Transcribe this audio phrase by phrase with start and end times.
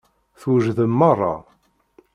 [0.39, 1.35] Twejdem meṛṛa.